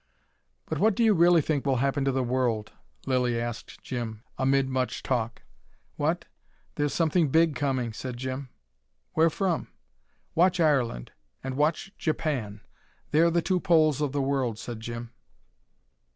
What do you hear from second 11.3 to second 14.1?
and watch Japan they're the two poles